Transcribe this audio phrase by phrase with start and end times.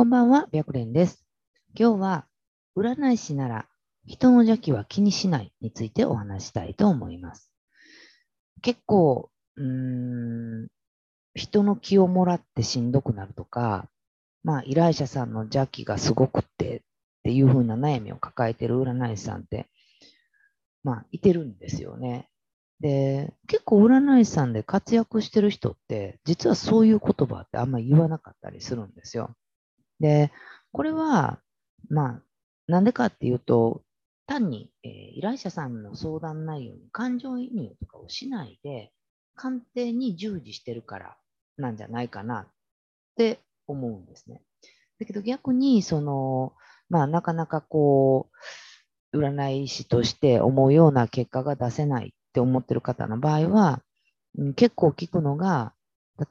[0.00, 1.26] こんばんは、白蓮です。
[1.78, 2.26] 今日は、
[2.74, 3.66] 占い師なら
[4.06, 7.52] 人の邪気は気にしないについてお話したいと思います。
[8.62, 9.62] 結構、うー
[10.64, 10.68] ん、
[11.34, 13.90] 人の気をもらってしんどくなるとか、
[14.42, 16.80] まあ、依頼者さんの邪気がすごくってっ
[17.24, 19.68] ていう風な悩みを抱えてる占い師さんって、
[20.82, 22.30] まあ、いてるんですよね。
[22.80, 29.36] で、結構占い師さんで活躍してる人って、実はそういう言葉ってあんまり言わなかったりするんですよ。
[30.00, 30.32] で、
[30.72, 31.40] これは、
[31.88, 32.22] まあ、
[32.66, 33.82] なんでかっていうと、
[34.26, 38.92] 単に、えー依頼者さんの相談内容に感情移入とかをしないで、
[39.34, 41.16] 鑑定に従事してるから
[41.56, 42.46] なんじゃないかなっ
[43.16, 44.42] て思うんですね。
[45.00, 46.54] だけど逆に、その、
[46.88, 48.30] まあ、なかなかこ
[49.12, 53.82] う、占い師として思うような結果が出せないって思ってる方の場合は、
[54.56, 55.74] 結構聞くのが、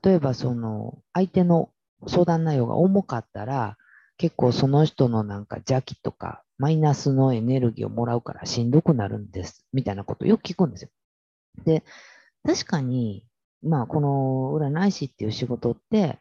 [0.03, 1.69] 例えばその、相手の
[2.08, 3.77] 相談内容が重かったら、
[4.17, 10.89] 結構その人のなんか邪気とかマイナスのエネルギーをもらうからしんどくなるんです、みたいなことをよく聞くんですよ。
[11.66, 11.83] で、
[12.45, 13.25] 確かに、
[13.64, 16.19] まあこの占い師っていう仕事って、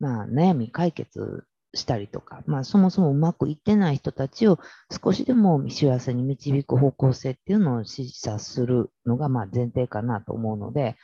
[0.00, 4.58] まあ悩み解決したりとか、まあそもそもうまくいってない人たちを
[5.02, 10.96] 少しでも幸せに導く方向性っていうのを示唆するのがまあ前提かなと思うので、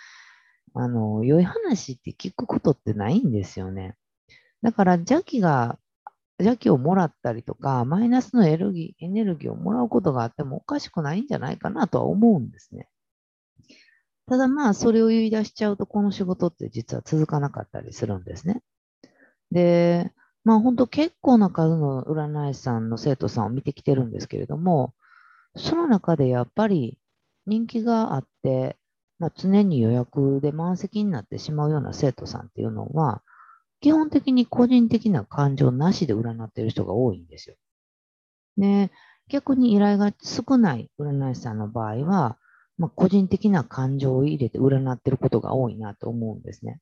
[0.75, 3.97] あの、良い話って聞くことってないんですよね。
[4.63, 5.79] だから邪気が、
[6.39, 12.89] 邪気をもらったりとか、マイナスのエネルギーエネルギーをもらうことがあってもおかしくないんじゃないかなとは思うんですね。
[14.27, 18.63] ただまあ、それを言い出しちゃうと、この仕事って実は続かなかったりするんですね。
[19.51, 20.13] で、
[20.45, 24.95] まあ本当結構な数の占い師さんの生徒さんを見てきてるんですけれども、
[25.57, 26.99] その中でやっぱり
[27.47, 28.77] 人気があって、
[29.21, 33.23] まあ、常に予約で満席になってしまうような生徒さんっていうのは、
[33.81, 37.57] 基本的に個人的な感情なしで占ってる人が多いんですよ。
[38.57, 38.91] で、
[39.29, 42.39] 逆に依頼が少ない占い師さんの場合は、
[42.79, 46.81] まあ、個人的な感情を入れて占ってることが多いなと思うんですね。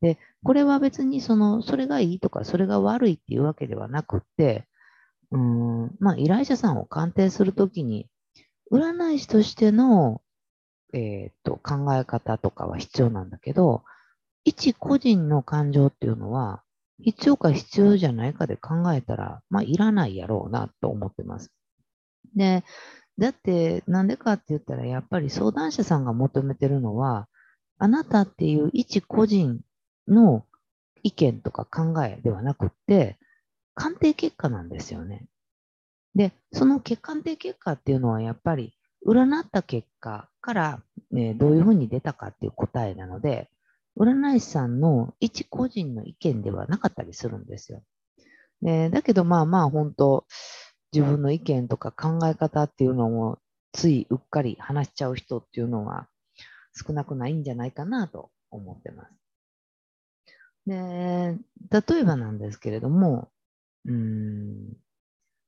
[0.00, 4.66] で、これは別にその、それがいいとか、それが悪いっていうわけではなくって、
[5.30, 8.08] うん、まあ、依頼者さんを鑑定するときに、
[8.72, 10.20] 占い師としての、
[10.92, 13.84] えっと、考え方とかは必要なんだけど、
[14.44, 16.62] 一個人の感情っていうのは、
[17.00, 21.52] 必要か必要じゃないかで考えたら、まあ、いらないやろうなと思ってます。
[22.34, 22.64] で、
[23.18, 27.28] だって、なんでかって言ったら、やっぱり相談者さんが求めてるのは、
[27.78, 29.60] あなたっていう一個人
[30.08, 30.46] の
[31.02, 33.18] 意見とか考えではなくって、
[33.74, 35.26] 鑑定結果なんですよね。
[36.14, 38.75] で、その鑑定結果っていうのは、やっぱり、
[39.06, 43.48] 占った結果から、ね、どういうふうに出たかっていう答えなので、
[43.98, 47.82] 占い師さんの一個人の意見ではなかったりするんですよ。
[48.62, 50.26] でだけどまあまあ本当、
[50.92, 53.38] 自分の意見とか考え方っていうのも
[53.72, 56.08] ついうっかり話しちゃう人っていうのは
[56.74, 59.12] 少なくないんじゃないかなと思ってます。
[60.66, 61.38] で、
[61.70, 63.30] 例えばなんですけれども、
[63.84, 64.72] うん、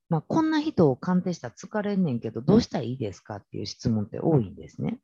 [0.09, 4.99] まあ、こんな人を鑑定したら疲れんねんけど、どうしたらいいですかっていう質問って多いんですね。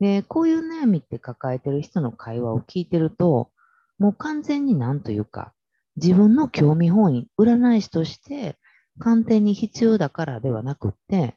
[0.00, 3.50] で、こういう悩みって抱えてる人の会話を聞いてると、
[3.98, 5.52] もう完全になんというか、
[5.96, 8.56] 自分の興味本位、占い師として
[8.98, 11.34] 鑑定に必要だからではなくって、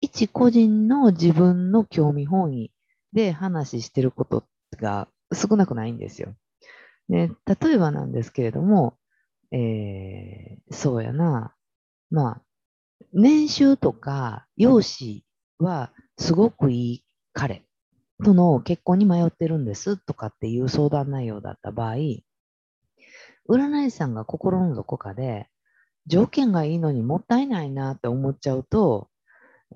[0.00, 2.72] 一個人の自分の興味本位
[3.12, 4.44] で話してること
[4.76, 6.34] が少なくないんですよ。
[7.08, 8.94] で例えばなんですけれども、
[9.50, 11.54] えー、そうやな、
[12.10, 12.42] まあ、
[13.12, 15.22] 年収とか容姿
[15.58, 17.62] はすごくいい彼
[18.24, 21.94] との結婚に迷ってるんですとかっていう相談内容だった場合、
[23.48, 25.48] 占い師さんが心のどこかで
[26.06, 29.08] 条件がいいのにもったいないなって思っちゃうと、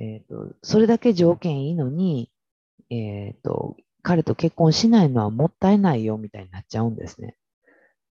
[0.00, 2.30] えっ、と、それだけ条件いいのに、
[2.90, 7.36] えっ、と、彼と結婚しないのはもったいないよみたいになっちゃうんですね。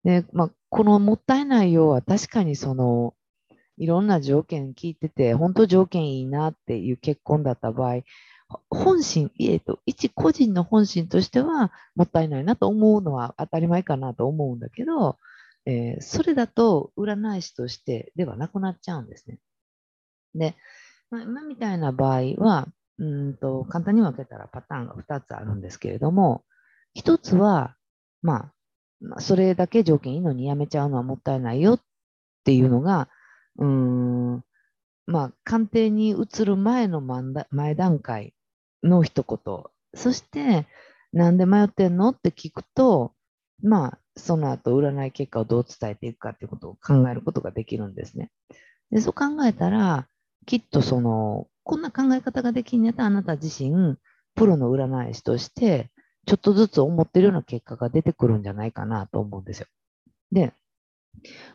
[0.05, 3.15] で、まあ、このもったいないよは確かにその、
[3.81, 8.03] いろんな条件聞いてて、本当条件いいなっていう結婚だった場合、
[8.69, 15.19] 本心、えっと、一個人の本心としてはもったいないなと思うのは当たり前かなと思うんだけど、
[15.65, 19.39] えーそれだと占い師としてではなくなっちゃうんですね。
[20.35, 20.57] で、
[21.11, 22.69] まあ、今みたいな場合は、
[22.99, 26.45] うんと簡単に分けたらパターンが2つあるんですけれども、
[26.99, 27.77] 1つは、
[28.21, 28.53] まあ、
[29.01, 31.81] まあそれだけ条件いいのにやめちゃうのはもったいないよっ
[32.45, 33.09] ていうのが、
[33.59, 34.45] うん、
[35.07, 38.35] まあ、鑑定に移る前の前段階
[38.83, 39.65] の一言。
[39.95, 40.67] そして、
[41.13, 43.13] なんで迷ってんのって聞くと、
[43.63, 48.31] まあ、その後占い結果をどう伝えていくかっていうことを考えることができるんですね。
[48.91, 50.07] で、そう考えたら、
[50.47, 53.97] きっとその、こんな考え方ができんやったらあなた自身、
[54.35, 55.91] プロの占い師として、
[56.27, 59.67] ちょっとずつ思ってるような結果が出てくるんじゃないかなと思うんですよ。
[60.33, 60.53] で、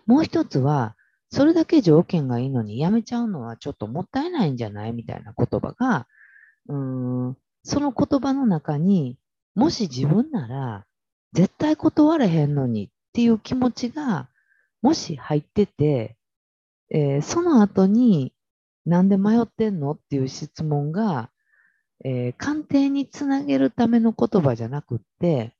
[0.06, 0.96] もう一つは、
[1.36, 4.94] それだけ条件がいいのにやめちゃうのはちょっともったいないんじゃない？
[4.94, 6.08] みたいな言葉が、
[6.70, 9.18] うん、その言葉の中に、
[9.54, 10.86] もし自分なら
[11.34, 14.30] 絶対断れへんのにっていう気持ちが、
[14.82, 16.16] もし入ってて、
[16.90, 18.34] えー、その後に、
[18.86, 19.92] なんで迷ってんの？
[19.92, 21.32] っていう質問が、
[22.06, 25.54] えー、鑑定につなげるための言葉じゃなくって、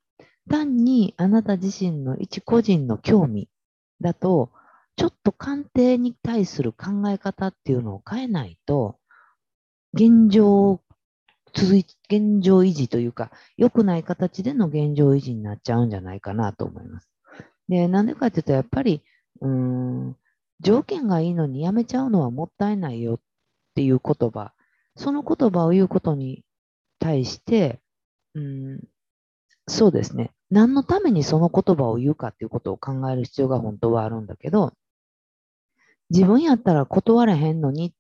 [0.50, 3.50] 単にあなた自身の一個人の興味
[4.00, 4.52] だと、
[4.98, 8.98] ちょっと鑑定に対する考え方っていうのを変えないと、
[9.94, 10.82] 現状
[11.56, 17.10] 続い、現状維持というか、良くない形での現状維持になっちゃうんじゃないかなと思います。
[17.70, 19.02] で、なんでかっていうと、やっぱり、
[19.42, 20.16] うん、
[20.60, 23.20] 条件がいいのにやめちゃうのはもったいないよっ
[23.74, 24.54] ていう言葉、
[24.98, 26.44] その言葉を言うことに
[27.00, 27.80] 対して、
[28.34, 28.82] うん、
[29.68, 30.32] そうですね。
[30.52, 34.74] 何のためにその言葉を言うかっていうことを考える必要が本当はあるんだけど、
[36.10, 37.92] 自分やったら断れへんのにっ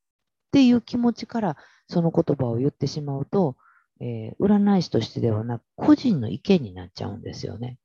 [0.52, 1.58] ていう気持ちから
[1.88, 3.56] その言葉を言ってしまうと、
[4.00, 7.78] えー、占い師としてではなく個人の意見になっちゃうんですよね。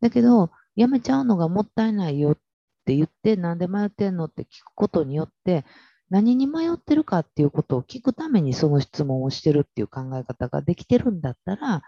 [0.00, 2.36] だけど、やめちゃうのがもったいないよっ
[2.84, 5.64] て言って、なんで迷ってんのって聞くことによって、
[6.10, 11.82] 何に迷ってるかっていうことを聞くためにその質問をしてるっていう考え方ができてるんだったら、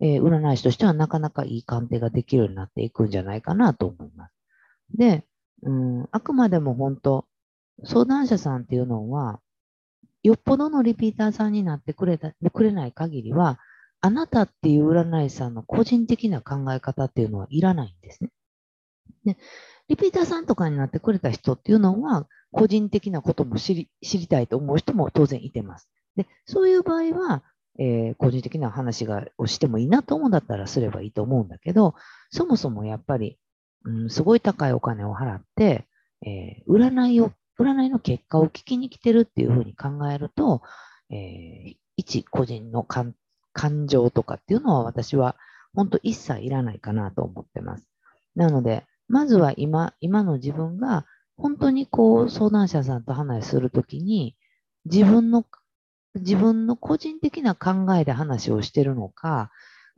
[0.00, 4.32] えー、占い師としてはなかなかいい鑑定ができるようになっていくんじゃないかなと思います。
[4.96, 5.24] で、
[5.62, 7.26] うん、あくまでも本当、
[7.84, 9.40] 相談者さんっていうのは、
[10.22, 13.58] よっぽどのリピーターさんになってくれたくれない限りは、
[14.00, 18.30] あなたっていう占い師さんの個人的な考え方っていうのはいらないんですね。
[19.24, 19.36] で
[19.88, 25.88] リピーターさんとかになってくれた人っていうのは、個人的なことも知り知りたいと思う人も当然いてます。
[26.16, 27.42] でそういう場合は、
[27.78, 31.94] えー、個人的な話がをしてもいいなと思うんだったらすればいいと思うんだけど、
[32.30, 33.38] そもそもやっぱり、
[33.84, 35.86] うん、すごい高いお金を払って、
[36.24, 40.62] えー、占いを占いの結果を聞きに来てるっていうふうに考えると、
[41.10, 43.14] えー、一個人の感
[43.86, 45.36] 情とかっていうのは私は
[45.74, 47.86] 本当一切いらないかなと思ってます。
[48.34, 51.04] なので、まずは今、今の自分が
[51.36, 54.36] 本当にこう相談者さんと話するときに
[54.84, 55.44] 自分の、
[56.14, 59.50] 自分の個人的な考えで話をしてるのか、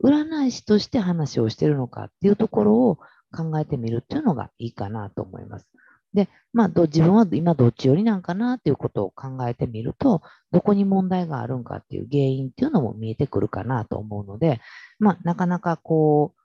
[0.03, 2.99] 占い師として話をしてるのかっていうところを
[3.33, 5.67] 考えてみるっていうのがいいかなと思います。
[6.13, 10.21] で、まあ、自分は今どっち寄りなんかなっていうことを考えてみると、
[10.51, 14.61] どこに問題があるんかっていう原因っていうのも見えてくるかなと思うので、
[14.99, 16.35] まあ、なかなかこ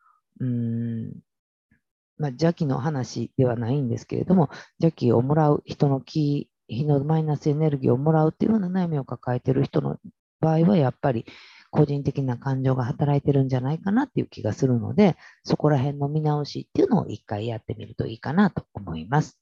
[0.41, 1.13] う、うん、
[2.17, 4.49] まあ、邪気の話ではないんですけれども、
[4.81, 9.99] 邪気をもらう人の気、火のマイナスエネルギーをもらうっていうような悩みを抱えている人の
[10.41, 11.27] 場合は、やっぱり
[11.71, 19.39] 個人的な感情が働いてるんじゃないかなっていう気がするので、そこら辺の見直しっていうのを一回やってみるといいかなと思います。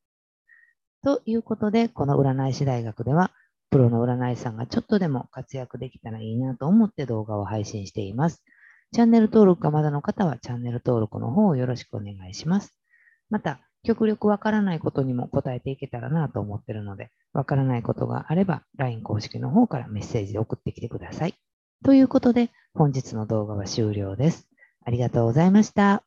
[1.02, 3.30] ということで、この占い師大学では、
[3.70, 8.42] プロの占い師さんがちょっとでも活躍できたらいいなと思って動画を配信しています。
[8.92, 12.76] チャンネル登録がまだの方はチャンネル登録の方をよろしくお願いします。
[13.30, 21.34] また、極力わからないことにも答えていけたらなと思ってるので、わからないことがあれば LINE 公式の方からメッセージで送ってきてください。
[21.84, 24.48] ということで、本日の動画は終了です。
[24.84, 26.05] ありがとうございました。